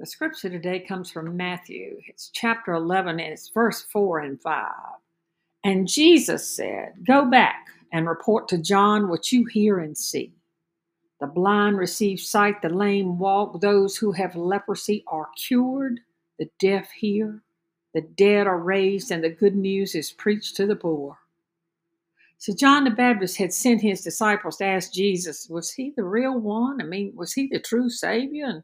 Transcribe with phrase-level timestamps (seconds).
[0.00, 2.00] The scripture today comes from Matthew.
[2.08, 4.72] It's chapter 11 and it's verse 4 and 5.
[5.62, 10.32] And Jesus said, Go back and report to John what you hear and see.
[11.20, 16.00] The blind receive sight, the lame walk, those who have leprosy are cured,
[16.38, 17.42] the deaf hear,
[17.92, 21.18] the dead are raised, and the good news is preached to the poor.
[22.38, 26.38] So John the Baptist had sent his disciples to ask Jesus, was he the real
[26.38, 26.80] one?
[26.80, 28.46] I mean, was he the true Savior?
[28.46, 28.62] And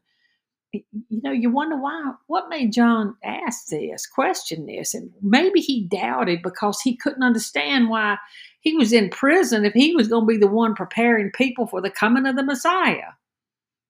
[0.73, 4.93] you know, you wonder why, what made John ask this, question this?
[4.93, 8.17] And maybe he doubted because he couldn't understand why
[8.59, 11.81] he was in prison if he was going to be the one preparing people for
[11.81, 13.13] the coming of the Messiah.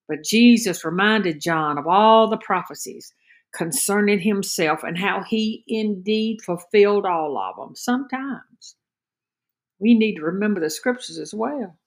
[0.08, 3.14] But Jesus reminded John of all the prophecies
[3.54, 7.76] concerning himself and how he indeed fulfilled all of them.
[7.76, 8.76] Sometimes
[9.80, 11.78] we need to remember the scriptures as well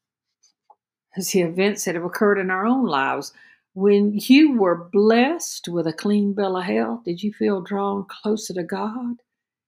[1.16, 3.32] as the events that have occurred in our own lives
[3.74, 8.52] when you were blessed with a clean bill of health, did you feel drawn closer
[8.54, 9.16] to God?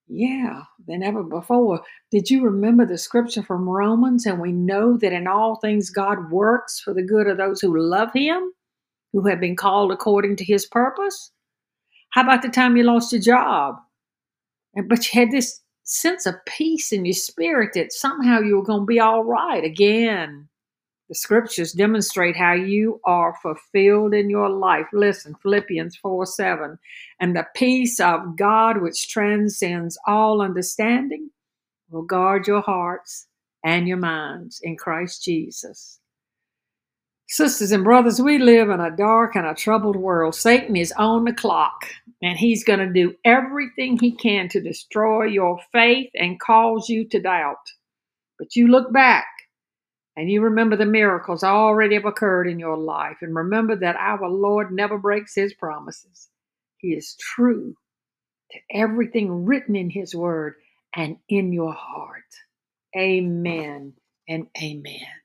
[0.08, 1.82] Yeah, than ever before.
[2.10, 4.26] Did you remember the scripture from Romans?
[4.26, 7.78] And we know that in all things God works for the good of those who
[7.78, 8.52] love Him,
[9.12, 11.30] who have been called according to His purpose.
[12.10, 13.76] How about the time you lost your job?
[14.88, 18.82] But you had this sense of peace in your spirit that somehow you were going
[18.82, 20.48] to be all right again.
[21.12, 24.86] The scriptures demonstrate how you are fulfilled in your life.
[24.94, 26.78] Listen, Philippians 4 7.
[27.20, 31.28] And the peace of God, which transcends all understanding,
[31.90, 33.26] will guard your hearts
[33.62, 36.00] and your minds in Christ Jesus.
[37.28, 40.34] Sisters and brothers, we live in a dark and a troubled world.
[40.34, 41.90] Satan is on the clock,
[42.22, 47.06] and he's going to do everything he can to destroy your faith and cause you
[47.10, 47.70] to doubt.
[48.38, 49.26] But you look back
[50.16, 53.18] and you remember the miracles already have occurred in your life.
[53.22, 56.28] And remember that our Lord never breaks his promises.
[56.78, 57.74] He is true
[58.52, 60.54] to everything written in his word
[60.94, 62.22] and in your heart.
[62.96, 63.94] Amen
[64.28, 65.21] and amen.